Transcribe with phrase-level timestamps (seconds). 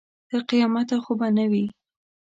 [0.29, 1.65] تر قیامته خو به نه وي.